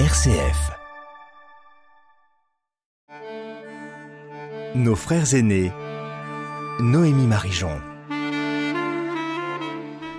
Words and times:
RCF. 0.00 0.72
Nos 4.74 4.96
frères 4.96 5.34
aînés. 5.34 5.70
Noémie 6.80 7.28
Marijon. 7.28 7.80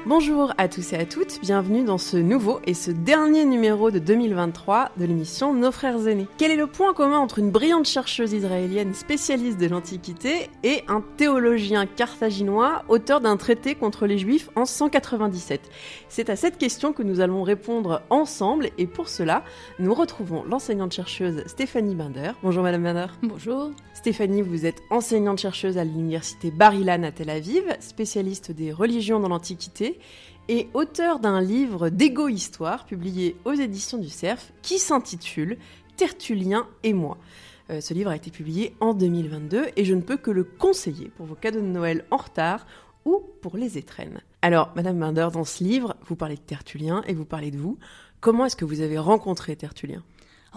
Bonjour 0.07 0.53
à 0.59 0.67
tous 0.67 0.93
et 0.93 0.97
à 0.97 1.05
toutes, 1.07 1.41
bienvenue 1.41 1.83
dans 1.83 1.97
ce 1.97 2.15
nouveau 2.15 2.59
et 2.63 2.75
ce 2.75 2.91
dernier 2.91 3.43
numéro 3.43 3.89
de 3.89 3.97
2023 3.97 4.91
de 4.97 5.05
l'émission 5.05 5.51
Nos 5.51 5.71
frères 5.71 6.07
aînés. 6.07 6.27
Quel 6.37 6.51
est 6.51 6.55
le 6.55 6.67
point 6.67 6.93
commun 6.93 7.17
entre 7.17 7.39
une 7.39 7.49
brillante 7.49 7.87
chercheuse 7.87 8.31
israélienne 8.33 8.93
spécialiste 8.93 9.57
de 9.57 9.65
l'Antiquité 9.65 10.51
et 10.61 10.83
un 10.87 11.01
théologien 11.17 11.87
carthaginois 11.87 12.83
auteur 12.87 13.19
d'un 13.19 13.35
traité 13.35 13.73
contre 13.73 14.05
les 14.05 14.19
Juifs 14.19 14.51
en 14.55 14.65
197 14.65 15.71
C'est 16.07 16.29
à 16.29 16.35
cette 16.35 16.59
question 16.59 16.93
que 16.93 17.01
nous 17.01 17.19
allons 17.19 17.41
répondre 17.41 18.03
ensemble 18.11 18.69
et 18.77 18.85
pour 18.85 19.09
cela, 19.09 19.43
nous 19.79 19.95
retrouvons 19.95 20.43
l'enseignante 20.43 20.93
chercheuse 20.93 21.41
Stéphanie 21.47 21.95
Binder. 21.95 22.33
Bonjour 22.43 22.61
Madame 22.61 22.83
Binder. 22.83 23.07
Bonjour. 23.23 23.71
Stéphanie, 24.05 24.43
vous 24.43 24.67
êtes 24.67 24.83
enseignante 24.91 25.39
chercheuse 25.39 25.79
à 25.79 25.83
l'université 25.83 26.51
Bar-Ilan 26.51 27.01
à 27.01 27.11
Tel 27.11 27.31
Aviv, 27.31 27.63
spécialiste 27.79 28.51
des 28.51 28.71
religions 28.71 29.19
dans 29.19 29.29
l'Antiquité 29.29 29.99
et 30.47 30.67
auteur 30.75 31.19
d'un 31.19 31.41
livre 31.41 31.89
d'égo-histoire 31.89 32.85
publié 32.85 33.35
aux 33.45 33.53
éditions 33.53 33.97
du 33.97 34.09
Cerf 34.09 34.51
qui 34.61 34.77
s'intitule 34.77 35.57
Tertullien 35.97 36.67
et 36.83 36.93
moi. 36.93 37.17
Euh, 37.71 37.81
ce 37.81 37.95
livre 37.95 38.11
a 38.11 38.15
été 38.15 38.29
publié 38.29 38.75
en 38.79 38.93
2022 38.93 39.69
et 39.75 39.85
je 39.85 39.95
ne 39.95 40.01
peux 40.01 40.17
que 40.17 40.29
le 40.29 40.43
conseiller 40.43 41.09
pour 41.17 41.25
vos 41.25 41.33
cadeaux 41.33 41.61
de 41.61 41.65
Noël 41.65 42.05
en 42.11 42.17
retard 42.17 42.67
ou 43.05 43.23
pour 43.41 43.57
les 43.57 43.79
étrennes. 43.79 44.21
Alors, 44.43 44.71
Madame 44.75 44.99
Binder, 44.99 45.29
dans 45.33 45.45
ce 45.45 45.63
livre, 45.63 45.95
vous 46.05 46.15
parlez 46.15 46.35
de 46.35 46.41
Tertullien 46.41 47.01
et 47.07 47.15
vous 47.15 47.25
parlez 47.25 47.49
de 47.49 47.57
vous. 47.57 47.79
Comment 48.19 48.45
est-ce 48.45 48.55
que 48.55 48.65
vous 48.65 48.81
avez 48.81 48.99
rencontré 48.99 49.55
Tertullien? 49.55 50.03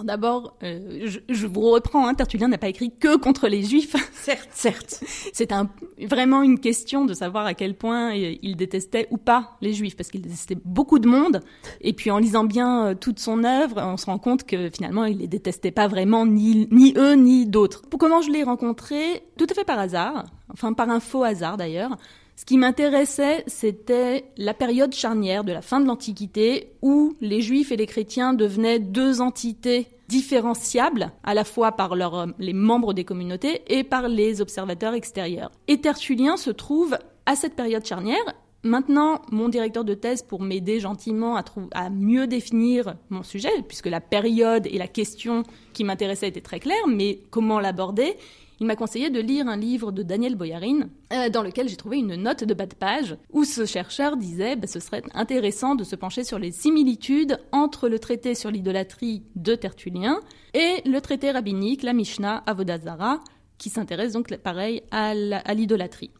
D'abord, 0.04 0.56
euh, 0.62 1.08
je, 1.28 1.46
vous 1.46 1.60
reprends, 1.60 2.06
hein, 2.06 2.14
Tertullien 2.14 2.48
n'a 2.48 2.58
pas 2.58 2.68
écrit 2.68 2.90
que 2.90 3.16
contre 3.16 3.48
les 3.48 3.62
Juifs. 3.62 3.94
certes, 4.12 4.48
certes. 4.52 5.02
C'est 5.32 5.52
un, 5.52 5.68
vraiment 6.00 6.42
une 6.42 6.58
question 6.58 7.04
de 7.04 7.14
savoir 7.14 7.46
à 7.46 7.54
quel 7.54 7.74
point 7.74 8.12
il 8.14 8.56
détestait 8.56 9.08
ou 9.10 9.16
pas 9.16 9.56
les 9.60 9.72
Juifs, 9.72 9.96
parce 9.96 10.10
qu'il 10.10 10.22
détestait 10.22 10.58
beaucoup 10.64 10.98
de 10.98 11.08
monde. 11.08 11.40
Et 11.80 11.92
puis 11.92 12.10
en 12.10 12.18
lisant 12.18 12.44
bien 12.44 12.86
euh, 12.86 12.94
toute 12.94 13.18
son 13.18 13.44
œuvre, 13.44 13.80
on 13.82 13.96
se 13.96 14.06
rend 14.06 14.18
compte 14.18 14.44
que 14.44 14.70
finalement 14.70 15.04
il 15.04 15.18
les 15.18 15.28
détestait 15.28 15.70
pas 15.70 15.88
vraiment, 15.88 16.26
ni, 16.26 16.68
ni 16.70 16.94
eux 16.96 17.14
ni 17.14 17.46
d'autres. 17.46 17.82
Comment 17.98 18.22
je 18.22 18.30
l'ai 18.30 18.42
rencontré? 18.42 19.22
Tout 19.36 19.46
à 19.50 19.54
fait 19.54 19.64
par 19.64 19.78
hasard, 19.78 20.26
enfin 20.52 20.72
par 20.72 20.88
un 20.90 21.00
faux 21.00 21.24
hasard 21.24 21.56
d'ailleurs. 21.56 21.96
Ce 22.38 22.44
qui 22.44 22.56
m'intéressait, 22.56 23.42
c'était 23.48 24.26
la 24.36 24.54
période 24.54 24.94
charnière 24.94 25.42
de 25.42 25.50
la 25.50 25.60
fin 25.60 25.80
de 25.80 25.86
l'Antiquité 25.86 26.70
où 26.82 27.16
les 27.20 27.42
juifs 27.42 27.72
et 27.72 27.76
les 27.76 27.86
chrétiens 27.86 28.32
devenaient 28.32 28.78
deux 28.78 29.20
entités 29.20 29.88
différenciables 30.08 31.12
à 31.22 31.34
la 31.34 31.44
fois 31.44 31.72
par 31.72 31.94
les 32.38 32.52
membres 32.52 32.94
des 32.94 33.04
communautés 33.04 33.62
et 33.68 33.84
par 33.84 34.08
les 34.08 34.40
observateurs 34.40 34.94
extérieurs. 34.94 35.50
Et 35.68 35.80
Tertullien 35.80 36.36
se 36.36 36.50
trouve 36.50 36.98
à 37.26 37.36
cette 37.36 37.54
période 37.54 37.84
charnière. 37.84 38.34
Maintenant, 38.64 39.22
mon 39.30 39.48
directeur 39.48 39.84
de 39.84 39.94
thèse, 39.94 40.22
pour 40.22 40.42
m'aider 40.42 40.80
gentiment 40.80 41.36
à, 41.36 41.44
à 41.72 41.90
mieux 41.90 42.26
définir 42.26 42.96
mon 43.08 43.22
sujet, 43.22 43.52
puisque 43.68 43.86
la 43.86 44.00
période 44.00 44.66
et 44.66 44.78
la 44.78 44.88
question 44.88 45.44
qui 45.72 45.84
m'intéressait 45.84 46.28
étaient 46.28 46.40
très 46.40 46.58
claires, 46.58 46.88
mais 46.88 47.20
comment 47.30 47.60
l'aborder 47.60 48.16
il 48.60 48.66
m'a 48.66 48.76
conseillé 48.76 49.10
de 49.10 49.20
lire 49.20 49.46
un 49.46 49.56
livre 49.56 49.92
de 49.92 50.02
Daniel 50.02 50.34
Boyarin, 50.34 50.88
euh, 51.12 51.28
dans 51.28 51.42
lequel 51.42 51.68
j'ai 51.68 51.76
trouvé 51.76 51.98
une 51.98 52.16
note 52.16 52.44
de 52.44 52.54
bas 52.54 52.66
de 52.66 52.74
page, 52.74 53.16
où 53.30 53.44
ce 53.44 53.66
chercheur 53.66 54.16
disait 54.16 54.56
bah, 54.56 54.66
ce 54.66 54.80
serait 54.80 55.02
intéressant 55.14 55.74
de 55.74 55.84
se 55.84 55.96
pencher 55.96 56.24
sur 56.24 56.38
les 56.38 56.52
similitudes 56.52 57.38
entre 57.52 57.88
le 57.88 57.98
traité 57.98 58.34
sur 58.34 58.50
l'idolâtrie 58.50 59.22
de 59.36 59.54
Tertullien 59.54 60.20
et 60.54 60.82
le 60.84 61.00
traité 61.00 61.30
rabbinique, 61.30 61.82
la 61.82 61.92
Mishnah 61.92 62.42
Avodazara, 62.46 63.20
qui 63.58 63.70
s'intéresse 63.70 64.12
donc 64.12 64.34
pareil 64.36 64.82
à 64.90 65.14
l'idolâtrie. 65.54 66.10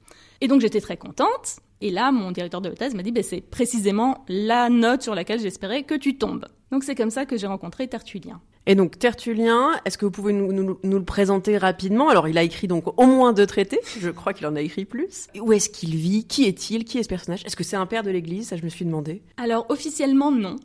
Et 0.40 0.48
donc 0.48 0.60
j'étais 0.60 0.80
très 0.80 0.96
contente. 0.96 1.58
Et 1.80 1.90
là, 1.90 2.10
mon 2.10 2.32
directeur 2.32 2.60
de 2.60 2.70
thèse 2.70 2.94
m'a 2.94 3.02
dit, 3.02 3.12
bah, 3.12 3.22
c'est 3.22 3.40
précisément 3.40 4.24
la 4.28 4.68
note 4.68 5.02
sur 5.02 5.14
laquelle 5.14 5.40
j'espérais 5.40 5.84
que 5.84 5.94
tu 5.94 6.18
tombes. 6.18 6.46
Donc 6.70 6.84
c'est 6.84 6.94
comme 6.94 7.10
ça 7.10 7.24
que 7.24 7.36
j'ai 7.36 7.46
rencontré 7.46 7.88
Tertullien. 7.88 8.40
Et 8.68 8.74
donc 8.74 8.98
Tertullien, 8.98 9.80
est-ce 9.86 9.96
que 9.96 10.04
vous 10.04 10.10
pouvez 10.10 10.34
nous, 10.34 10.78
le 10.82 11.02
présenter 11.02 11.56
rapidement? 11.56 12.10
Alors 12.10 12.28
il 12.28 12.36
a 12.36 12.42
écrit 12.42 12.68
donc 12.68 12.84
au 13.00 13.06
moins 13.06 13.32
deux 13.32 13.46
traités, 13.46 13.80
je 13.98 14.10
crois 14.10 14.34
qu'il 14.34 14.46
en 14.46 14.54
a 14.56 14.60
écrit 14.60 14.84
plus. 14.84 15.28
Où 15.40 15.54
est-ce 15.54 15.70
qu'il 15.70 15.96
vit? 15.96 16.26
Qui 16.26 16.44
est-il? 16.44 16.84
Qui 16.84 16.98
est 16.98 17.02
ce 17.02 17.08
personnage? 17.08 17.42
Est-ce 17.46 17.56
que 17.56 17.64
c'est 17.64 17.76
un 17.76 17.86
père 17.86 18.02
de 18.02 18.10
l'Église? 18.10 18.48
Ça 18.48 18.58
je 18.58 18.62
me 18.62 18.68
suis 18.68 18.84
demandé. 18.84 19.22
Alors 19.38 19.64
officiellement 19.70 20.30
non. 20.30 20.56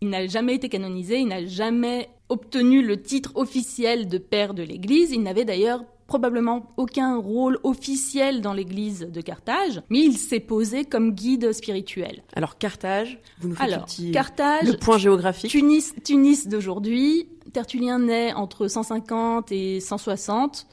Il 0.00 0.08
n'a 0.08 0.26
jamais 0.26 0.56
été 0.56 0.68
canonisé, 0.68 1.20
il 1.20 1.28
n'a 1.28 1.46
jamais 1.46 2.08
obtenu 2.28 2.84
le 2.84 3.00
titre 3.00 3.30
officiel 3.36 4.08
de 4.08 4.18
père 4.18 4.54
de 4.54 4.64
l'Église. 4.64 5.12
Il 5.12 5.22
n'avait 5.22 5.44
d'ailleurs 5.44 5.84
probablement 6.12 6.74
aucun 6.76 7.16
rôle 7.16 7.58
officiel 7.62 8.42
dans 8.42 8.52
l'église 8.52 9.08
de 9.10 9.20
Carthage, 9.22 9.80
mais 9.88 10.00
il 10.00 10.18
s'est 10.18 10.40
posé 10.40 10.84
comme 10.84 11.12
guide 11.12 11.52
spirituel. 11.52 12.22
Alors 12.36 12.58
Carthage, 12.58 13.18
vous 13.40 13.48
nous 13.48 13.54
faites 13.54 13.72
Alors, 13.72 13.86
petit, 13.86 14.10
Carthage, 14.12 14.68
le 14.68 14.76
point 14.76 14.98
géographique. 14.98 15.50
Tunis, 15.50 15.94
Tunis 16.04 16.48
d'aujourd'hui. 16.48 17.30
Tertullien 17.54 17.98
naît 17.98 18.34
entre 18.34 18.68
150 18.68 19.52
et 19.52 19.80
160. 19.80 20.66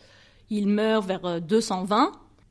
Il 0.50 0.68
meurt 0.68 1.08
vers 1.08 1.40
220. 1.40 2.04
Euh, 2.04 2.10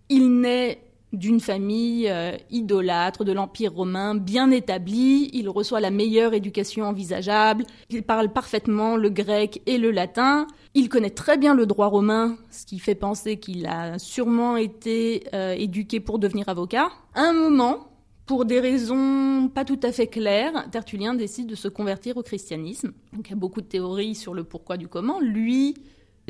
il 0.08 0.40
naît 0.40 0.87
d'une 1.12 1.40
famille 1.40 2.08
euh, 2.08 2.36
idolâtre 2.50 3.24
de 3.24 3.32
l'Empire 3.32 3.72
romain 3.72 4.14
bien 4.14 4.50
établie. 4.50 5.30
Il 5.32 5.48
reçoit 5.48 5.80
la 5.80 5.90
meilleure 5.90 6.34
éducation 6.34 6.84
envisageable. 6.84 7.64
Il 7.90 8.02
parle 8.02 8.32
parfaitement 8.32 8.96
le 8.96 9.08
grec 9.10 9.62
et 9.66 9.78
le 9.78 9.90
latin. 9.90 10.46
Il 10.74 10.88
connaît 10.88 11.10
très 11.10 11.38
bien 11.38 11.54
le 11.54 11.66
droit 11.66 11.86
romain, 11.86 12.36
ce 12.50 12.66
qui 12.66 12.78
fait 12.78 12.94
penser 12.94 13.38
qu'il 13.38 13.66
a 13.66 13.98
sûrement 13.98 14.56
été 14.56 15.24
euh, 15.34 15.54
éduqué 15.56 16.00
pour 16.00 16.18
devenir 16.18 16.48
avocat. 16.48 16.90
À 17.14 17.22
un 17.22 17.32
moment, 17.32 17.88
pour 18.26 18.44
des 18.44 18.60
raisons 18.60 19.48
pas 19.48 19.64
tout 19.64 19.80
à 19.82 19.90
fait 19.90 20.06
claires, 20.06 20.68
Tertullien 20.70 21.14
décide 21.14 21.46
de 21.46 21.54
se 21.54 21.68
convertir 21.68 22.18
au 22.18 22.22
christianisme. 22.22 22.92
Donc 23.14 23.28
il 23.28 23.30
y 23.30 23.32
a 23.32 23.36
beaucoup 23.36 23.62
de 23.62 23.66
théories 23.66 24.14
sur 24.14 24.34
le 24.34 24.44
pourquoi 24.44 24.76
du 24.76 24.86
comment. 24.86 25.18
Lui 25.20 25.74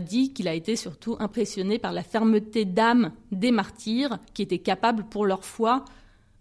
dit 0.01 0.33
qu'il 0.33 0.49
a 0.49 0.55
été 0.55 0.77
surtout 0.77 1.17
impressionné 1.19 1.79
par 1.79 1.93
la 1.93 2.03
fermeté 2.03 2.65
d'âme 2.65 3.13
des 3.33 3.51
martyrs 3.51 4.19
qui 4.35 4.43
étaient 4.43 4.59
capables 4.59 5.05
pour 5.05 5.27
leur 5.27 5.45
foi 5.45 5.85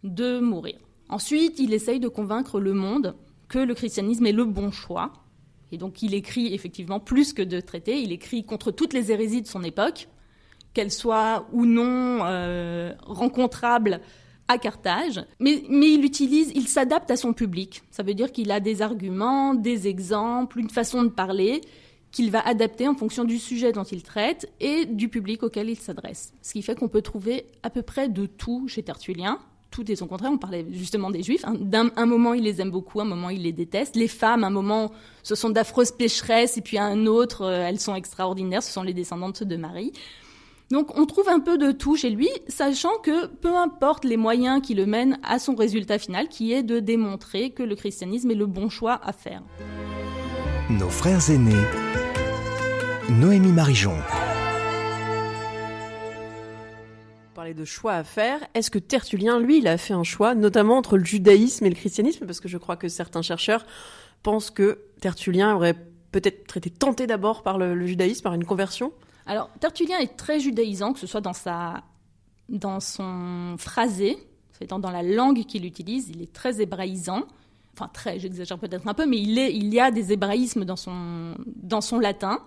de 0.04 0.40
mourir. 0.40 0.78
Ensuite, 1.10 1.60
il 1.60 1.74
essaye 1.74 2.00
de 2.00 2.08
convaincre 2.08 2.60
le 2.60 2.74
monde 2.74 3.16
que 3.48 3.60
le 3.60 3.74
christianisme 3.74 4.26
est 4.26 4.34
le 4.34 4.46
bon 4.46 4.72
choix. 4.72 5.14
Et 5.72 5.78
donc 5.78 6.02
il 6.02 6.14
écrit 6.14 6.54
effectivement 6.54 7.00
plus 7.00 7.34
que 7.34 7.42
de 7.42 7.60
traités, 7.60 8.00
il 8.02 8.12
écrit 8.12 8.46
contre 8.46 8.72
toutes 8.72 8.94
les 8.94 9.12
hérésies 9.12 9.42
de 9.42 9.48
son 9.48 9.64
époque, 9.64 10.08
qu'elles 10.74 10.92
soient 10.92 11.48
ou 11.52 11.66
non 11.66 12.20
euh, 12.24 12.94
rencontrables 13.02 14.02
à 14.48 14.58
Carthage, 14.58 15.26
mais, 15.40 15.64
mais 15.70 15.92
il 15.92 16.06
utilise, 16.06 16.52
il 16.56 16.68
s'adapte 16.68 17.12
à 17.12 17.18
son 17.18 17.34
public. 17.34 17.84
Ça 17.92 18.04
veut 18.04 18.14
dire 18.14 18.32
qu'il 18.32 18.52
a 18.52 18.62
des 18.62 18.82
arguments, 18.82 19.54
des 19.54 19.88
exemples, 19.88 20.60
une 20.60 20.70
façon 20.70 21.04
de 21.04 21.10
parler, 21.10 21.62
qu'il 22.12 22.32
va 22.32 22.46
adapter 22.48 22.88
en 22.88 22.96
fonction 22.96 23.24
du 23.24 23.38
sujet 23.38 23.72
dont 23.72 23.84
il 23.84 24.04
traite 24.04 24.52
et 24.60 24.86
du 24.86 25.10
public 25.10 25.44
auquel 25.44 25.70
il 25.70 25.78
s'adresse. 25.78 26.34
Ce 26.42 26.54
qui 26.54 26.62
fait 26.62 26.76
qu'on 26.76 26.88
peut 26.88 27.02
trouver 27.02 27.46
à 27.64 27.70
peu 27.70 27.82
près 27.82 28.10
de 28.10 28.26
tout 28.26 28.68
chez 28.68 28.84
Tertullien. 28.84 29.40
Tout 29.70 29.92
est 29.92 29.98
son 29.98 30.08
contraire. 30.08 30.32
On 30.32 30.38
parlait 30.38 30.66
justement 30.72 31.12
des 31.12 31.22
Juifs. 31.22 31.44
D'un 31.60 31.92
un 31.98 32.06
moment, 32.06 32.34
il 32.34 32.44
les 32.44 32.62
aime 32.62 32.72
beaucoup, 32.72 33.02
un 33.02 33.06
moment, 33.06 33.30
il 33.30 33.44
les 33.44 33.52
déteste. 33.52 33.96
Les 33.96 34.08
femmes, 34.08 34.44
un 34.44 34.50
moment, 34.50 34.92
ce 35.24 35.36
sont 35.36 35.50
d'affreuses 35.50 35.92
pécheresses, 35.92 36.58
et 36.58 36.62
puis 36.62 36.78
à 36.78 36.86
un 36.86 37.06
autre, 37.06 37.44
euh, 37.44 37.68
elles 37.68 37.80
sont 37.80 37.94
extraordinaires. 37.94 38.64
Ce 38.64 38.72
sont 38.72 38.84
les 38.84 38.94
descendantes 38.94 39.44
de 39.44 39.56
Marie. 39.58 39.92
Donc 40.72 40.98
on 40.98 41.06
trouve 41.06 41.30
un 41.30 41.40
peu 41.40 41.58
de 41.58 41.72
tout 41.72 41.96
chez 41.96 42.10
lui, 42.10 42.30
sachant 42.48 42.98
que 43.02 43.28
peu 43.28 43.56
importe 43.56 44.04
les 44.04 44.18
moyens 44.18 44.62
qui 44.62 44.74
le 44.74 44.86
mènent 44.86 45.18
à 45.24 45.40
son 45.40 45.56
résultat 45.56 45.98
final, 45.98 46.28
qui 46.28 46.52
est 46.52 46.64
de 46.64 46.80
démontrer 46.80 47.52
que 47.52 47.64
le 47.64 47.76
christianisme 47.76 48.32
est 48.32 48.36
le 48.36 48.48
bon 48.48 48.70
choix 48.70 49.00
à 49.04 49.14
faire. 49.14 49.44
Nos 50.70 50.90
frères 50.90 51.30
aînés 51.30 51.54
Noémie 53.10 53.54
Marijon. 53.54 53.96
Parler 57.34 57.54
de 57.54 57.64
choix 57.64 57.94
à 57.94 58.04
faire. 58.04 58.46
Est-ce 58.54 58.70
que 58.70 58.80
Tertullien, 58.80 59.40
lui, 59.40 59.60
il 59.60 59.68
a 59.70 59.78
fait 59.78 59.94
un 59.94 60.04
choix, 60.04 60.36
notamment 60.36 60.78
entre 60.78 60.98
le 60.98 61.06
judaïsme 61.06 61.66
et 61.66 61.70
le 61.70 61.76
christianisme? 61.76 62.26
Parce 62.26 62.42
que 62.42 62.50
je 62.50 62.58
crois 62.58 62.76
que 62.76 62.90
certains 62.90 63.22
chercheurs 63.22 63.66
pensent 64.24 64.50
que 64.50 64.80
Tertullien 65.00 65.56
aurait 65.56 65.76
peut-être 66.12 66.58
été 66.58 66.70
tenté 66.70 67.08
d'abord 67.08 67.44
par 67.44 67.58
le, 67.58 67.88
judaïsme, 67.88 68.24
par 68.24 68.34
une 68.34 68.44
conversion. 68.44 68.92
Alors, 69.26 69.50
Tertullien 69.62 70.00
est 70.00 70.18
très 70.18 70.42
judaïsant, 70.42 70.92
que 70.92 71.00
ce 71.00 71.08
soit 71.08 71.22
dans, 71.22 71.32
sa, 71.32 71.84
dans 72.50 72.82
son 72.82 73.56
phrasé, 73.58 74.18
c'est 74.60 74.70
dans 74.70 74.92
la 74.92 75.04
langue 75.04 75.46
qu'il 75.46 75.66
utilise, 75.66 76.10
il 76.10 76.22
est 76.22 76.34
très 76.34 76.60
hébraïsant 76.60 77.24
enfin 77.78 77.90
très, 77.94 78.20
j'exagère 78.20 78.58
peut-être 78.58 78.88
un 78.88 78.94
peu, 78.94 79.06
mais 79.06 79.20
il, 79.20 79.38
est, 79.38 79.54
il 79.54 79.72
y 79.74 79.80
a 79.80 79.92
des 79.92 80.12
hébraïsmes 80.12 80.66
dans 80.66 80.76
son, 80.76 81.36
dans 81.46 81.82
son 81.82 82.00
latin. 82.00 82.40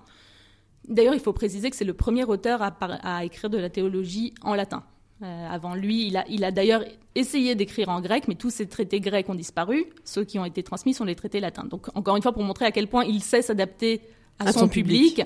D'ailleurs, 0.91 1.15
il 1.15 1.21
faut 1.21 1.33
préciser 1.33 1.71
que 1.71 1.77
c'est 1.77 1.85
le 1.85 1.95
premier 1.95 2.25
auteur 2.25 2.61
à, 2.63 3.25
écrire 3.25 3.49
de 3.49 3.59
la 3.59 3.71
théologie 3.71 4.35
en 4.43 4.55
latin. 4.55 4.83
Euh, 5.23 5.49
avant 5.49 5.75
lui, 5.75 6.07
il 6.09 6.17
a, 6.17 6.25
il 6.29 6.45
a 6.45 6.51
d'ailleurs 6.51 6.83
essayé 7.15 7.55
d'écrire 7.55 7.91
en 7.91 8.01
grec, 8.01 8.27
mais 8.27 8.35
tous 8.35 8.51
ces 8.51 8.67
traités 8.67 9.01
grecs 9.01 9.29
ont 9.29 9.35
disparu. 9.35 9.87
Ceux 10.05 10.25
qui 10.25 10.39
ont 10.39 10.45
été 10.45 10.63
transmis 10.63 10.93
sont 10.93 11.05
les 11.05 11.15
traités 11.15 11.39
latins. 11.39 11.65
Donc, 11.65 11.87
encore 11.95 12.17
une 12.17 12.23
fois, 12.23 12.33
pour 12.33 12.43
montrer 12.43 12.65
à 12.65 12.73
quel 12.73 12.89
point 12.89 13.05
il 13.05 13.23
sait 13.23 13.43
s'adapter 13.43 14.01
à, 14.41 14.53
son, 14.53 14.69
public, 14.69 15.23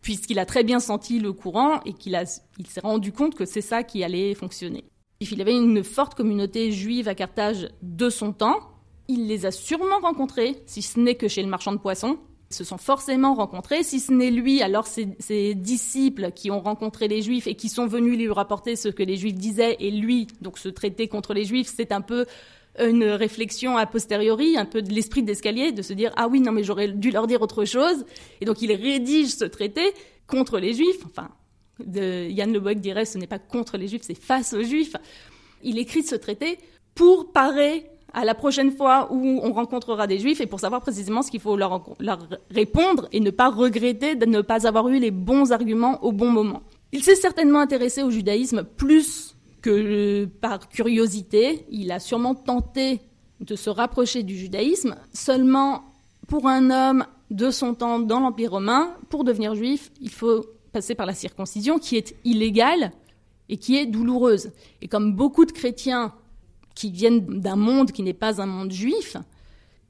puisqu'il 0.00 0.38
a 0.38 0.46
très 0.46 0.64
bien 0.64 0.80
senti 0.80 1.18
le 1.18 1.32
courant 1.32 1.80
et 1.84 1.92
qu'il 1.92 2.18
il 2.58 2.66
s'est 2.66 2.80
rendu 2.80 3.12
compte 3.12 3.34
que 3.34 3.44
c'est 3.44 3.60
ça 3.60 3.82
qui 3.82 4.04
allait 4.04 4.34
fonctionner. 4.34 4.84
Il 5.20 5.40
avait 5.40 5.54
une 5.54 5.82
forte 5.84 6.14
communauté 6.14 6.72
juive 6.72 7.08
à 7.08 7.14
Carthage 7.14 7.68
de 7.82 8.08
son 8.08 8.32
temps. 8.32 8.56
Il 9.08 9.26
les 9.26 9.44
a 9.44 9.50
sûrement 9.50 9.98
rencontrés, 10.00 10.62
si 10.66 10.80
ce 10.82 10.98
n'est 10.98 11.14
que 11.14 11.28
chez 11.28 11.42
le 11.42 11.48
marchand 11.48 11.72
de 11.72 11.78
poissons, 11.78 12.18
se 12.50 12.64
sont 12.64 12.78
forcément 12.78 13.34
rencontrés. 13.34 13.82
Si 13.82 14.00
ce 14.00 14.12
n'est 14.12 14.30
lui, 14.30 14.62
alors 14.62 14.86
ses, 14.86 15.54
disciples 15.54 16.30
qui 16.32 16.50
ont 16.50 16.60
rencontré 16.60 17.08
les 17.08 17.22
Juifs 17.22 17.46
et 17.46 17.54
qui 17.54 17.68
sont 17.68 17.86
venus 17.86 18.16
lui 18.16 18.28
rapporter 18.30 18.76
ce 18.76 18.88
que 18.88 19.02
les 19.02 19.16
Juifs 19.16 19.34
disaient. 19.34 19.76
Et 19.80 19.90
lui, 19.90 20.26
donc 20.40 20.58
ce 20.58 20.68
traité 20.68 21.08
contre 21.08 21.34
les 21.34 21.44
Juifs, 21.44 21.72
c'est 21.74 21.92
un 21.92 22.00
peu 22.00 22.26
une 22.78 23.04
réflexion 23.04 23.76
a 23.76 23.86
posteriori, 23.86 24.56
un 24.56 24.64
peu 24.64 24.82
de 24.82 24.92
l'esprit 24.92 25.22
d'escalier, 25.22 25.70
de 25.70 25.82
se 25.82 25.92
dire 25.92 26.12
ah 26.16 26.26
oui 26.26 26.40
non 26.40 26.50
mais 26.50 26.64
j'aurais 26.64 26.88
dû 26.88 27.10
leur 27.10 27.26
dire 27.26 27.40
autre 27.40 27.64
chose. 27.64 28.04
Et 28.40 28.44
donc 28.44 28.62
il 28.62 28.72
rédige 28.72 29.28
ce 29.28 29.44
traité 29.44 29.92
contre 30.26 30.58
les 30.58 30.74
Juifs. 30.74 31.04
Enfin, 31.06 31.28
Yann 31.78 32.52
Le 32.52 32.74
dirait 32.74 33.04
ce 33.04 33.18
n'est 33.18 33.28
pas 33.28 33.38
contre 33.38 33.76
les 33.76 33.88
Juifs, 33.88 34.02
c'est 34.02 34.18
face 34.20 34.54
aux 34.54 34.62
Juifs. 34.62 34.96
Il 35.62 35.78
écrit 35.78 36.02
ce 36.02 36.16
traité 36.16 36.58
pour 36.94 37.32
parer 37.32 37.86
à 38.14 38.24
la 38.24 38.34
prochaine 38.34 38.70
fois 38.70 39.08
où 39.10 39.40
on 39.42 39.52
rencontrera 39.52 40.06
des 40.06 40.18
juifs 40.18 40.40
et 40.40 40.46
pour 40.46 40.60
savoir 40.60 40.80
précisément 40.80 41.22
ce 41.22 41.30
qu'il 41.30 41.40
faut 41.40 41.56
leur, 41.56 41.84
répondre 42.50 43.08
et 43.12 43.20
ne 43.20 43.30
pas 43.30 43.50
regretter 43.50 44.14
de 44.14 44.24
ne 44.24 44.40
pas 44.40 44.66
avoir 44.66 44.88
eu 44.88 44.98
les 44.98 45.10
bons 45.10 45.52
arguments 45.52 46.02
au 46.04 46.12
bon 46.12 46.30
moment. 46.30 46.62
Il 46.92 47.02
s'est 47.02 47.16
certainement 47.16 47.58
intéressé 47.58 48.02
au 48.02 48.10
judaïsme 48.10 48.62
plus 48.62 49.34
que 49.60 50.26
par 50.26 50.68
curiosité. 50.68 51.66
Il 51.70 51.90
a 51.90 51.98
sûrement 51.98 52.36
tenté 52.36 53.00
de 53.40 53.56
se 53.56 53.68
rapprocher 53.68 54.22
du 54.22 54.36
judaïsme. 54.36 54.94
Seulement, 55.12 55.82
pour 56.28 56.46
un 56.46 56.70
homme 56.70 57.04
de 57.30 57.50
son 57.50 57.74
temps 57.74 57.98
dans 57.98 58.20
l'Empire 58.20 58.52
romain, 58.52 58.94
pour 59.10 59.24
devenir 59.24 59.56
juif, 59.56 59.90
il 60.00 60.10
faut 60.10 60.46
passer 60.72 60.94
par 60.94 61.06
la 61.06 61.14
circoncision 61.14 61.78
qui 61.80 61.96
est 61.96 62.14
illégale 62.24 62.92
et 63.48 63.56
qui 63.56 63.76
est 63.76 63.86
douloureuse. 63.86 64.52
Et 64.82 64.88
comme 64.88 65.14
beaucoup 65.14 65.44
de 65.46 65.52
chrétiens 65.52 66.12
qui 66.74 66.90
viennent 66.90 67.40
d'un 67.40 67.56
monde 67.56 67.92
qui 67.92 68.02
n'est 68.02 68.12
pas 68.12 68.40
un 68.40 68.46
monde 68.46 68.72
juif, 68.72 69.16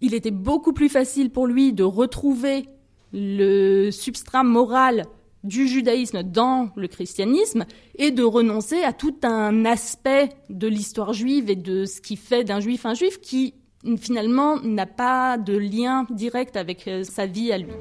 il 0.00 0.14
était 0.14 0.30
beaucoup 0.30 0.72
plus 0.72 0.88
facile 0.88 1.30
pour 1.30 1.46
lui 1.46 1.72
de 1.72 1.82
retrouver 1.82 2.66
le 3.12 3.90
substrat 3.90 4.42
moral 4.42 5.04
du 5.44 5.68
judaïsme 5.68 6.22
dans 6.22 6.70
le 6.74 6.88
christianisme 6.88 7.64
et 7.96 8.10
de 8.10 8.22
renoncer 8.22 8.82
à 8.82 8.92
tout 8.92 9.16
un 9.22 9.64
aspect 9.64 10.30
de 10.50 10.66
l'histoire 10.66 11.12
juive 11.12 11.50
et 11.50 11.56
de 11.56 11.84
ce 11.84 12.00
qui 12.00 12.16
fait 12.16 12.44
d'un 12.44 12.60
juif 12.60 12.86
un 12.86 12.94
juif 12.94 13.20
qui 13.20 13.54
finalement 13.98 14.58
n'a 14.60 14.86
pas 14.86 15.36
de 15.36 15.56
lien 15.56 16.06
direct 16.10 16.56
avec 16.56 16.88
euh, 16.88 17.04
sa 17.04 17.26
vie 17.26 17.52
à 17.52 17.58
lui. 17.58 17.72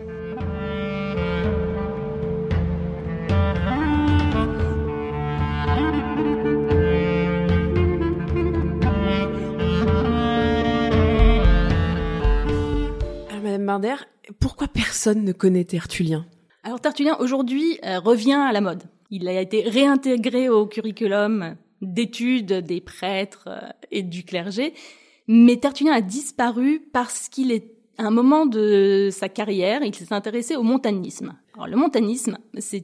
Pourquoi 14.40 14.68
personne 14.68 15.24
ne 15.24 15.32
connaît 15.32 15.64
Tertullien? 15.64 16.26
Alors 16.64 16.80
Tertullien 16.80 17.18
aujourd'hui 17.20 17.78
euh, 17.84 18.00
revient 18.00 18.34
à 18.34 18.52
la 18.52 18.62
mode. 18.62 18.84
Il 19.10 19.28
a 19.28 19.42
été 19.42 19.64
réintégré 19.64 20.50
au 20.50 20.66
curriculum 20.66 21.56
d'études 21.82 22.54
des 22.54 22.82
prêtres 22.82 23.48
euh, 23.48 23.70
et 23.92 24.04
du 24.04 24.24
clergé, 24.24 24.74
mais 25.28 25.58
Tertullien 25.58 25.94
a 25.94 26.02
disparu 26.02 26.82
parce 26.94 27.30
qu'il 27.30 27.52
est 27.52 27.74
à 27.98 28.06
un 28.06 28.12
moment 28.12 28.48
de 28.48 29.10
sa 29.12 29.30
carrière, 29.30 29.84
il 29.84 29.94
s'est 29.94 30.14
intéressé 30.14 30.56
au 30.56 30.64
montanisme. 30.64 31.36
Alors 31.54 31.68
le 31.68 31.76
montanisme, 31.76 32.40
c'est 32.58 32.84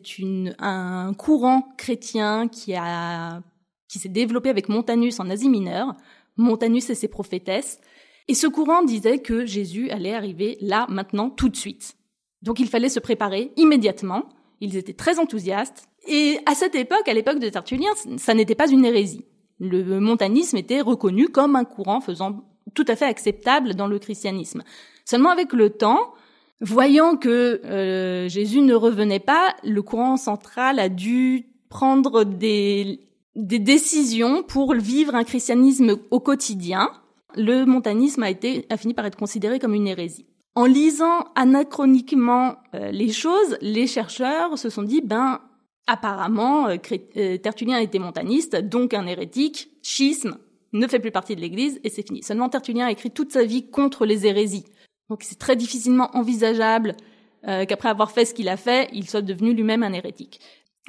un 0.60 1.14
courant 1.16 1.74
chrétien 1.78 2.48
qui 2.48 2.76
a 2.76 3.42
qui 3.88 3.98
s'est 3.98 4.10
développé 4.10 4.50
avec 4.50 4.70
Montanus 4.70 5.20
en 5.20 5.30
Asie 5.32 5.50
mineure. 5.50 5.96
Montanus 6.38 6.92
et 6.92 6.96
ses 6.96 7.08
prophétesses 7.08 7.82
et 8.30 8.36
ce 8.36 8.46
courant 8.46 8.84
disait 8.84 9.18
que 9.18 9.48
Jésus 9.48 9.90
allait 9.90 10.14
arriver 10.14 10.60
là, 10.62 10.86
maintenant, 10.88 11.32
tout 11.32 11.50
de 11.50 11.56
suite. 11.56 11.96
Donc 12.44 12.60
il 12.60 12.68
fallait 12.68 12.88
se 12.88 13.00
préparer 13.00 13.52
immédiatement. 13.58 14.30
Ils 14.62 14.78
étaient 14.78 14.94
très 14.94 15.18
enthousiastes. 15.18 15.90
Et 16.08 16.38
à 16.46 16.54
cette 16.54 16.76
époque, 16.76 17.08
à 17.08 17.14
l'époque 17.14 17.40
de 17.40 17.50
Tertullien, 17.50 17.90
ça 18.18 18.36
n'était 18.36 18.54
pas 18.54 18.70
une 18.70 18.86
hérésie. 18.86 19.26
Le 19.60 20.00
montanisme 20.00 20.58
était 20.58 20.82
reconnu 20.82 21.30
comme 21.30 21.56
un 21.56 21.66
courant 21.66 22.02
faisant 22.02 22.44
tout 22.76 22.86
à 22.88 22.96
fait 22.96 23.06
acceptable 23.06 23.74
dans 23.74 23.88
le 23.88 23.98
christianisme. 23.98 24.62
Seulement 25.06 25.32
avec 25.32 25.52
le 25.52 25.72
temps, 25.72 26.14
voyant 26.62 27.18
que 27.18 27.62
euh, 27.66 28.30
Jésus 28.30 28.62
ne 28.62 28.76
revenait 28.76 29.20
pas, 29.20 29.56
le 29.64 29.82
courant 29.82 30.18
central 30.18 30.78
a 30.78 30.90
dû 30.90 31.48
prendre 31.68 32.26
des, 32.26 33.00
des 33.36 33.60
décisions 33.60 34.44
pour 34.44 34.76
vivre 34.76 35.16
un 35.16 35.24
christianisme 35.24 35.98
au 36.12 36.20
quotidien 36.20 36.92
le 37.40 37.66
montanisme 37.66 38.22
a, 38.24 38.30
été, 38.30 38.66
a 38.70 38.78
fini 38.78 38.94
par 38.94 39.06
être 39.06 39.18
considéré 39.18 39.60
comme 39.60 39.74
une 39.74 39.88
hérésie. 39.88 40.26
En 40.56 40.66
lisant 40.66 41.26
anachroniquement 41.36 42.58
euh, 42.76 42.92
les 42.92 43.12
choses, 43.12 43.58
les 43.62 43.88
chercheurs 43.88 44.58
se 44.58 44.70
sont 44.70 44.84
dit, 44.84 45.02
ben, 45.02 45.40
apparemment, 45.88 46.68
euh, 46.68 46.76
euh, 47.16 47.38
Tertullien 47.38 47.80
était 47.80 48.00
montaniste, 48.00 48.58
donc 48.58 48.94
un 48.94 49.08
hérétique, 49.08 49.70
schisme, 49.82 50.38
ne 50.74 50.86
fait 50.86 51.00
plus 51.00 51.12
partie 51.12 51.36
de 51.36 51.42
l'Église, 51.42 51.80
et 51.84 51.90
c'est 51.90 52.06
fini. 52.06 52.22
Seulement 52.24 52.50
Tertullien 52.50 52.88
a 52.88 52.92
écrit 52.92 53.10
toute 53.10 53.32
sa 53.32 53.44
vie 53.44 53.70
contre 53.70 54.06
les 54.06 54.28
hérésies. 54.28 54.66
Donc 55.10 55.24
c'est 55.24 55.40
très 55.40 55.56
difficilement 55.56 56.16
envisageable 56.16 56.96
qu'après 57.42 57.88
avoir 57.88 58.12
fait 58.12 58.26
ce 58.26 58.34
qu'il 58.34 58.50
a 58.50 58.58
fait, 58.58 58.90
il 58.92 59.10
soit 59.10 59.22
devenu 59.22 59.54
lui-même 59.54 59.82
un 59.82 59.94
hérétique. 59.94 60.42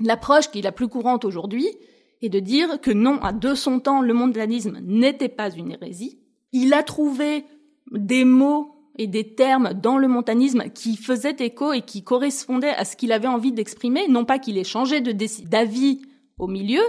L'approche 0.03 0.51
qui 0.51 0.59
est 0.59 0.63
la 0.63 0.73
plus 0.73 0.89
courante 0.89 1.25
aujourd'hui 1.25 1.69
est 2.21 2.29
de 2.29 2.41
dire 2.41 2.81
que 2.81 2.91
non, 2.91 3.23
à 3.23 3.33
de 3.33 3.55
son 3.55 3.79
temps, 3.79 4.03
le 4.03 4.13
montanisme 4.13 4.81
n'était 4.83 5.29
pas 5.29 5.51
une 5.51 5.71
hérésie, 5.71 6.19
il 6.53 6.75
a 6.75 6.83
trouvé 6.83 7.45
des 7.91 8.25
mots 8.25 8.75
et 8.99 9.07
des 9.07 9.35
termes 9.35 9.73
dans 9.73 9.97
le 9.97 10.09
montanisme 10.09 10.65
qui 10.75 10.97
faisaient 10.97 11.37
écho 11.39 11.73
et 11.73 11.83
qui 11.83 12.03
correspondaient 12.03 12.75
à 12.75 12.85
ce 12.85 12.97
qu'il 12.97 13.13
avait 13.13 13.29
envie 13.29 13.53
d'exprimer, 13.53 14.09
non 14.09 14.25
pas 14.25 14.39
qu'il 14.39 14.59
ait 14.59 14.65
changé 14.65 15.01
d'avis 15.01 16.03
au 16.39 16.47
milieu, 16.47 16.83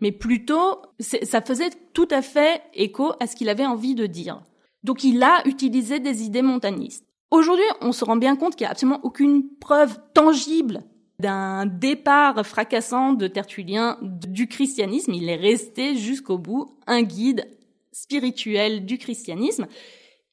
mais 0.00 0.12
plutôt 0.12 0.82
ça 0.98 1.40
faisait 1.40 1.70
tout 1.92 2.08
à 2.10 2.22
fait 2.22 2.62
écho 2.74 3.12
à 3.20 3.26
ce 3.26 3.36
qu'il 3.36 3.48
avait 3.48 3.66
envie 3.66 3.94
de 3.94 4.06
dire. 4.06 4.42
Donc 4.82 5.04
il 5.04 5.22
a 5.22 5.46
utilisé 5.46 6.00
des 6.00 6.24
idées 6.24 6.42
montanistes. 6.42 7.06
Aujourd'hui, 7.30 7.64
on 7.80 7.92
se 7.92 8.04
rend 8.04 8.16
bien 8.16 8.36
compte 8.36 8.56
qu'il 8.56 8.64
n'y 8.64 8.68
a 8.68 8.72
absolument 8.72 9.00
aucune 9.04 9.48
preuve 9.58 9.98
tangible 10.12 10.82
d'un 11.18 11.66
départ 11.66 12.44
fracassant 12.44 13.12
de 13.12 13.28
Tertullien 13.28 13.96
du 14.02 14.48
christianisme. 14.48 15.14
Il 15.14 15.28
est 15.28 15.36
resté 15.36 15.96
jusqu'au 15.96 16.36
bout 16.36 16.76
un 16.86 17.02
guide 17.02 17.46
spirituel 17.92 18.84
du 18.84 18.98
christianisme. 18.98 19.66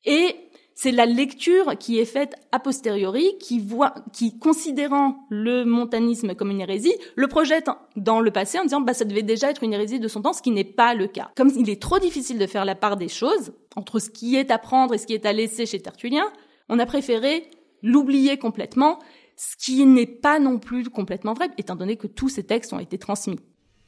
Et 0.05 0.35
c'est 0.81 0.91
la 0.91 1.05
lecture 1.05 1.77
qui 1.77 1.99
est 1.99 2.05
faite 2.05 2.35
a 2.53 2.59
posteriori, 2.59 3.37
qui 3.37 3.59
voit, 3.59 3.95
qui 4.13 4.39
considérant 4.39 5.17
le 5.29 5.65
montanisme 5.65 6.35
comme 6.35 6.51
une 6.51 6.61
hérésie, 6.61 6.95
le 7.17 7.27
projette 7.27 7.67
dans 7.97 8.21
le 8.21 8.31
passé 8.31 8.59
en 8.59 8.63
disant 8.63 8.79
bah 8.79 8.93
ça 8.93 9.03
devait 9.03 9.21
déjà 9.21 9.49
être 9.49 9.61
une 9.61 9.73
hérésie 9.73 9.99
de 9.99 10.07
son 10.07 10.21
temps, 10.21 10.31
ce 10.31 10.41
qui 10.41 10.51
n'est 10.51 10.63
pas 10.63 10.93
le 10.93 11.07
cas. 11.07 11.31
Comme 11.35 11.51
il 11.53 11.69
est 11.69 11.81
trop 11.81 11.99
difficile 11.99 12.37
de 12.37 12.47
faire 12.47 12.63
la 12.63 12.75
part 12.75 12.95
des 12.95 13.09
choses 13.09 13.51
entre 13.75 13.99
ce 13.99 14.09
qui 14.09 14.37
est 14.37 14.51
à 14.51 14.57
prendre 14.57 14.93
et 14.93 14.97
ce 14.97 15.05
qui 15.05 15.13
est 15.13 15.25
à 15.25 15.33
laisser 15.33 15.65
chez 15.65 15.81
Tertullien, 15.81 16.31
on 16.69 16.79
a 16.79 16.85
préféré 16.85 17.51
l'oublier 17.83 18.37
complètement, 18.37 18.99
ce 19.35 19.57
qui 19.57 19.85
n'est 19.85 20.05
pas 20.05 20.39
non 20.39 20.59
plus 20.59 20.89
complètement 20.89 21.33
vrai, 21.33 21.49
étant 21.57 21.75
donné 21.75 21.97
que 21.97 22.07
tous 22.07 22.29
ces 22.29 22.45
textes 22.45 22.71
ont 22.71 22.79
été 22.79 22.97
transmis. 22.97 23.39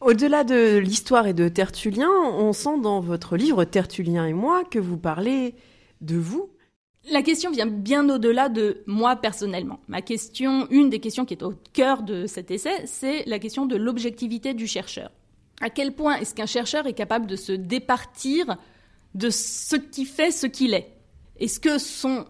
Au-delà 0.01 0.43
de 0.43 0.79
l'histoire 0.79 1.27
et 1.27 1.33
de 1.33 1.47
Tertullien, 1.47 2.09
on 2.09 2.53
sent 2.53 2.79
dans 2.81 3.01
votre 3.01 3.37
livre 3.37 3.65
Tertullien 3.65 4.25
et 4.25 4.33
moi 4.33 4.63
que 4.63 4.79
vous 4.79 4.97
parlez 4.97 5.53
de 6.01 6.17
vous. 6.17 6.49
La 7.11 7.21
question 7.21 7.51
vient 7.51 7.67
bien 7.67 8.09
au-delà 8.09 8.49
de 8.49 8.81
moi 8.87 9.15
personnellement. 9.15 9.79
Ma 9.87 10.01
question, 10.01 10.67
une 10.71 10.89
des 10.89 10.99
questions 10.99 11.23
qui 11.23 11.35
est 11.35 11.43
au 11.43 11.53
cœur 11.73 12.01
de 12.01 12.25
cet 12.25 12.49
essai, 12.49 12.81
c'est 12.85 13.25
la 13.25 13.37
question 13.37 13.67
de 13.67 13.75
l'objectivité 13.75 14.55
du 14.55 14.65
chercheur. 14.65 15.11
À 15.61 15.69
quel 15.69 15.93
point 15.93 16.15
est-ce 16.15 16.33
qu'un 16.33 16.47
chercheur 16.47 16.87
est 16.87 16.93
capable 16.93 17.27
de 17.27 17.35
se 17.35 17.51
départir 17.51 18.57
de 19.13 19.29
ce 19.29 19.75
qui 19.75 20.05
fait 20.05 20.31
ce 20.31 20.47
qu'il 20.47 20.73
est? 20.73 20.97
Est-ce 21.39 21.59
que 21.59 21.77
son 21.77 22.25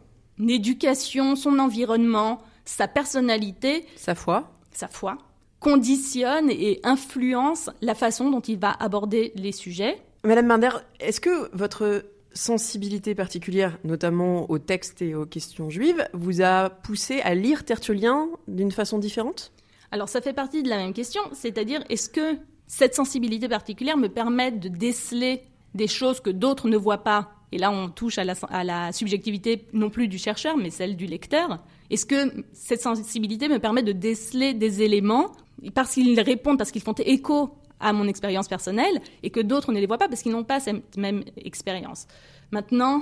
éducation, 0.46 1.38
son 1.38 1.58
environnement, 1.58 2.40
sa 2.66 2.90
personnalité, 2.90 3.86
sa 3.96 4.14
foi, 4.14 4.52
sa 4.72 4.90
foi, 4.90 5.18
conditionne 5.62 6.50
et 6.50 6.82
influence 6.84 7.70
la 7.82 7.96
façon 7.96 8.30
dont 8.30 8.42
il 8.42 8.58
va 8.58 8.72
aborder 8.72 9.32
les 9.36 9.54
sujets. 9.54 10.02
Madame 10.26 10.48
Binder, 10.48 10.72
est-ce 11.00 11.22
que 11.22 11.56
votre 11.56 12.04
sensibilité 12.34 13.16
particulière, 13.16 13.78
notamment 13.84 14.50
aux 14.50 14.60
textes 14.60 15.02
et 15.02 15.16
aux 15.16 15.26
questions 15.26 15.70
juives, 15.70 16.04
vous 16.14 16.42
a 16.42 16.70
poussé 16.70 17.22
à 17.22 17.36
lire 17.36 17.64
Tertullien 17.64 18.28
d'une 18.48 18.72
façon 18.72 18.98
différente? 18.98 19.54
Alors 19.92 20.10
ça 20.10 20.22
fait 20.22 20.34
partie 20.34 20.64
de 20.64 20.70
la 20.70 20.78
même 20.78 20.94
question, 20.94 21.22
c'est-à-dire 21.34 21.84
est-ce 21.90 22.10
que 22.10 22.38
cette 22.68 22.96
sensibilité 22.96 23.48
particulière 23.48 23.98
me 23.98 24.08
permet 24.08 24.52
de 24.52 24.68
déceler 24.68 25.44
des 25.76 25.88
choses 25.88 26.22
que 26.22 26.30
d'autres 26.30 26.70
ne 26.70 26.78
voient 26.78 27.04
pas? 27.04 27.34
Et 27.52 27.58
là, 27.58 27.70
on 27.70 27.90
touche 27.90 28.18
à 28.18 28.24
la, 28.24 28.34
à 28.50 28.64
la 28.64 28.94
subjectivité 28.94 29.68
non 29.74 29.90
plus 29.90 30.08
du 30.08 30.18
chercheur, 30.18 30.56
mais 30.56 30.70
celle 30.70 30.96
du 30.96 31.06
lecteur. 31.06 31.60
Est-ce 31.90 32.06
que 32.06 32.46
cette 32.54 32.82
sensibilité 32.82 33.50
me 33.50 33.60
permet 33.60 33.84
de 33.84 33.92
déceler 33.92 34.54
des 34.54 34.82
éléments 34.82 35.34
parce 35.74 35.94
qu'ils 35.94 36.20
répondent, 36.20 36.58
parce 36.58 36.72
qu'ils 36.72 36.82
font 36.82 36.96
écho 37.06 37.52
à 37.80 37.94
mon 37.94 38.08
expérience 38.08 38.48
personnelle 38.48 39.02
et 39.24 39.30
que 39.30 39.40
d'autres 39.40 39.72
ne 39.72 39.80
les 39.80 39.88
voient 39.88 39.98
pas 39.98 40.08
parce 40.08 40.22
qu'ils 40.22 40.32
n'ont 40.32 40.44
pas 40.44 40.60
cette 40.60 40.98
même 40.98 41.24
expérience. 41.38 42.08
Maintenant, 42.52 43.02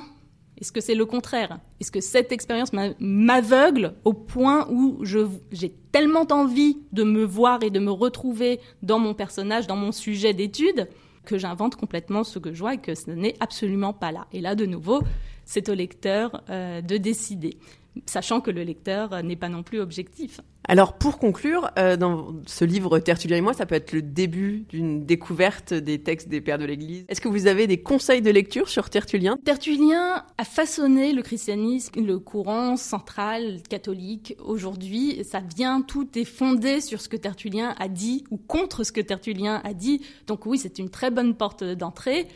est-ce 0.59 0.71
que 0.71 0.81
c'est 0.81 0.95
le 0.95 1.05
contraire? 1.05 1.59
Est-ce 1.79 1.91
que 1.91 2.01
cette 2.01 2.31
expérience 2.31 2.71
m'aveugle 2.99 3.93
au 4.03 4.13
point 4.13 4.67
où 4.69 5.03
j'ai 5.51 5.73
tellement 5.91 6.27
envie 6.31 6.77
de 6.91 7.03
me 7.03 7.23
voir 7.23 7.63
et 7.63 7.69
de 7.69 7.79
me 7.79 7.91
retrouver 7.91 8.59
dans 8.83 8.99
mon 8.99 9.13
personnage, 9.13 9.67
dans 9.67 9.77
mon 9.77 9.91
sujet 9.91 10.33
d'étude, 10.33 10.89
que 11.25 11.37
j'invente 11.37 11.75
complètement 11.75 12.23
ce 12.23 12.39
que 12.39 12.53
je 12.53 12.59
vois 12.59 12.73
et 12.73 12.77
que 12.77 12.95
ce 12.95 13.11
n'est 13.11 13.35
absolument 13.39 13.93
pas 13.93 14.11
là? 14.11 14.27
Et 14.33 14.41
là, 14.41 14.55
de 14.55 14.65
nouveau, 14.65 15.01
c'est 15.45 15.69
au 15.69 15.73
lecteur 15.73 16.43
euh, 16.49 16.81
de 16.81 16.97
décider 16.97 17.57
sachant 18.05 18.41
que 18.41 18.51
le 18.51 18.63
lecteur 18.63 19.23
n'est 19.23 19.35
pas 19.35 19.49
non 19.49 19.63
plus 19.63 19.79
objectif. 19.79 20.41
Alors 20.67 20.93
pour 20.93 21.17
conclure, 21.17 21.71
euh, 21.79 21.97
dans 21.97 22.35
ce 22.45 22.63
livre 22.63 22.99
Tertullien 22.99 23.37
et 23.37 23.41
moi, 23.41 23.53
ça 23.53 23.65
peut 23.65 23.73
être 23.73 23.91
le 23.91 24.03
début 24.03 24.65
d'une 24.69 25.03
découverte 25.03 25.73
des 25.73 25.99
textes 25.99 26.29
des 26.29 26.41
pères 26.41 26.59
de 26.59 26.65
l'Église. 26.65 27.05
Est-ce 27.07 27.21
que 27.21 27.27
vous 27.27 27.47
avez 27.47 27.65
des 27.65 27.81
conseils 27.81 28.21
de 28.21 28.29
lecture 28.29 28.69
sur 28.69 28.91
Tertullien 28.91 29.37
Tertullien 29.43 30.23
a 30.37 30.43
façonné 30.43 31.11
le 31.11 31.23
christianisme, 31.23 32.05
le 32.05 32.19
courant 32.19 32.77
central 32.77 33.63
catholique 33.67 34.35
aujourd'hui. 34.39 35.23
Ça 35.23 35.39
vient, 35.39 35.81
tout 35.81 36.07
est 36.15 36.23
fondé 36.23 36.81
sur 36.81 37.01
ce 37.01 37.09
que 37.09 37.17
Tertullien 37.17 37.73
a 37.79 37.87
dit 37.87 38.25
ou 38.29 38.37
contre 38.37 38.83
ce 38.83 38.91
que 38.91 39.01
Tertullien 39.01 39.61
a 39.63 39.73
dit. 39.73 40.01
Donc 40.27 40.45
oui, 40.45 40.59
c'est 40.59 40.77
une 40.77 40.89
très 40.89 41.09
bonne 41.09 41.35
porte 41.35 41.63
d'entrée. 41.63 42.27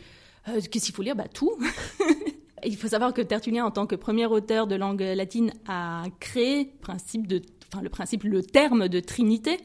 Euh, 0.48 0.60
Qu'est-ce 0.70 0.86
qu'il 0.86 0.94
faut 0.94 1.02
lire? 1.02 1.14
Bah, 1.14 1.28
Tout. 1.32 1.56
Il 2.66 2.76
faut 2.76 2.88
savoir 2.88 3.12
que 3.12 3.22
Tertullien, 3.22 3.64
en 3.64 3.70
tant 3.70 3.86
que 3.86 3.94
premier 3.94 4.26
auteur 4.26 4.66
de 4.66 4.74
langue 4.74 5.02
latine, 5.02 5.52
a 5.66 6.04
créé 6.20 6.64
le 6.64 6.80
principe, 6.80 7.26
de, 7.26 7.42
enfin, 7.72 7.82
le, 7.82 7.88
principe 7.88 8.24
le 8.24 8.42
terme 8.42 8.88
de 8.88 9.00
trinité. 9.00 9.58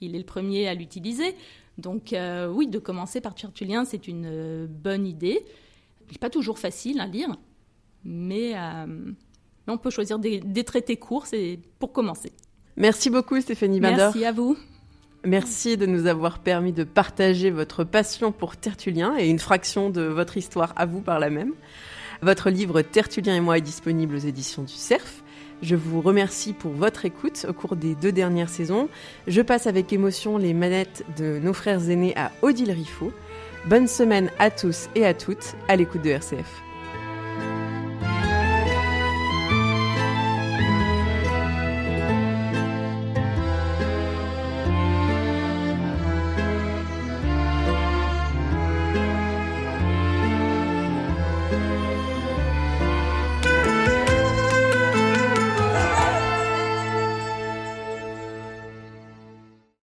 Il 0.00 0.14
est 0.14 0.18
le 0.18 0.24
premier 0.24 0.68
à 0.68 0.74
l'utiliser. 0.74 1.34
Donc 1.78 2.12
euh, 2.12 2.48
oui, 2.48 2.66
de 2.66 2.78
commencer 2.78 3.20
par 3.20 3.34
Tertullien, 3.34 3.84
c'est 3.84 4.08
une 4.08 4.26
euh, 4.26 4.66
bonne 4.68 5.06
idée. 5.06 5.44
Il 6.08 6.12
n'est 6.12 6.18
pas 6.18 6.30
toujours 6.30 6.58
facile 6.58 7.00
à 7.00 7.06
lire, 7.06 7.28
mais 8.04 8.52
euh, 8.54 9.12
on 9.66 9.78
peut 9.78 9.90
choisir 9.90 10.18
des, 10.18 10.40
des 10.40 10.64
traités 10.64 10.96
courts 10.96 11.26
pour 11.78 11.92
commencer. 11.92 12.32
Merci 12.76 13.08
beaucoup 13.08 13.40
Stéphanie 13.40 13.80
Bador. 13.80 14.12
Merci 14.12 14.24
à 14.24 14.32
vous. 14.32 14.56
Merci 15.24 15.76
de 15.76 15.86
nous 15.86 16.06
avoir 16.06 16.40
permis 16.40 16.72
de 16.72 16.84
partager 16.84 17.50
votre 17.50 17.84
passion 17.84 18.32
pour 18.32 18.56
Tertullien 18.56 19.16
et 19.16 19.28
une 19.28 19.38
fraction 19.38 19.88
de 19.88 20.02
votre 20.02 20.36
histoire 20.36 20.72
à 20.76 20.84
vous 20.84 21.00
par 21.00 21.20
la 21.20 21.30
même. 21.30 21.52
Votre 22.22 22.50
livre 22.50 22.82
Tertullien 22.82 23.34
et 23.34 23.40
moi 23.40 23.58
est 23.58 23.62
disponible 23.62 24.14
aux 24.14 24.18
éditions 24.18 24.62
du 24.62 24.72
Cerf. 24.72 25.24
Je 25.60 25.74
vous 25.74 26.00
remercie 26.00 26.52
pour 26.52 26.70
votre 26.70 27.04
écoute 27.04 27.44
au 27.48 27.52
cours 27.52 27.74
des 27.74 27.96
deux 27.96 28.12
dernières 28.12 28.48
saisons. 28.48 28.88
Je 29.26 29.42
passe 29.42 29.66
avec 29.66 29.92
émotion 29.92 30.38
les 30.38 30.54
manettes 30.54 31.04
de 31.18 31.40
nos 31.40 31.52
frères 31.52 31.90
aînés 31.90 32.16
à 32.16 32.30
Odile 32.42 32.70
Riffaut. 32.70 33.12
Bonne 33.66 33.88
semaine 33.88 34.30
à 34.38 34.52
tous 34.52 34.88
et 34.94 35.04
à 35.04 35.14
toutes 35.14 35.56
à 35.66 35.74
l'écoute 35.74 36.02
de 36.02 36.10
RCF. 36.10 36.62